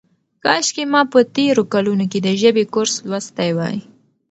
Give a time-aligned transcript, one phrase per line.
[0.43, 3.77] کاشکې ما په تېرو کلونو کې د ژبې کورس لوستی وای.